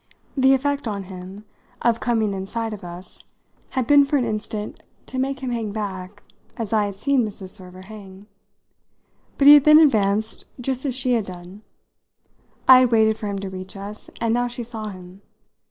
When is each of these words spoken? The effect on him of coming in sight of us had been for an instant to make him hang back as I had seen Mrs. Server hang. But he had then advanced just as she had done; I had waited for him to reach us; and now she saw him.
The 0.35 0.55
effect 0.55 0.87
on 0.87 1.03
him 1.03 1.45
of 1.83 1.99
coming 1.99 2.33
in 2.33 2.47
sight 2.47 2.73
of 2.73 2.83
us 2.83 3.23
had 3.77 3.85
been 3.85 4.03
for 4.03 4.17
an 4.17 4.25
instant 4.25 4.81
to 5.05 5.19
make 5.19 5.41
him 5.41 5.51
hang 5.51 5.71
back 5.71 6.23
as 6.57 6.73
I 6.73 6.85
had 6.85 6.95
seen 6.95 7.23
Mrs. 7.23 7.49
Server 7.49 7.83
hang. 7.83 8.25
But 9.37 9.45
he 9.45 9.53
had 9.53 9.63
then 9.65 9.77
advanced 9.77 10.45
just 10.59 10.85
as 10.85 10.95
she 10.95 11.13
had 11.13 11.27
done; 11.27 11.61
I 12.67 12.79
had 12.79 12.91
waited 12.91 13.15
for 13.15 13.27
him 13.27 13.37
to 13.41 13.49
reach 13.51 13.77
us; 13.77 14.09
and 14.19 14.33
now 14.33 14.47
she 14.47 14.63
saw 14.63 14.87
him. 14.89 15.21